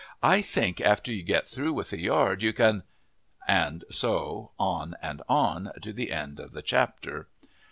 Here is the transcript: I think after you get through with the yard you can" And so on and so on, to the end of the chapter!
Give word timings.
I 0.23 0.41
think 0.41 0.81
after 0.81 1.11
you 1.13 1.21
get 1.21 1.47
through 1.47 1.73
with 1.73 1.91
the 1.91 1.99
yard 1.99 2.41
you 2.41 2.53
can" 2.53 2.81
And 3.47 3.85
so 3.91 4.49
on 4.57 4.95
and 4.99 5.19
so 5.19 5.25
on, 5.31 5.71
to 5.79 5.93
the 5.93 6.11
end 6.11 6.39
of 6.39 6.53
the 6.53 6.63
chapter! 6.63 7.27